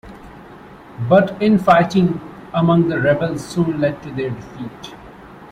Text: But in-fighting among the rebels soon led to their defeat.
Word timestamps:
But 1.07 1.39
in-fighting 1.39 2.19
among 2.55 2.87
the 2.89 2.99
rebels 2.99 3.45
soon 3.47 3.79
led 3.79 4.01
to 4.01 4.09
their 4.09 4.31
defeat. 4.31 4.95